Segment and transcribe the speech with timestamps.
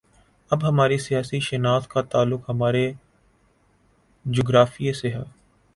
[0.51, 2.91] اب ہماری سیاسی شناخت کا تعلق ہمارے
[4.25, 5.23] جغرافیے سے ہے۔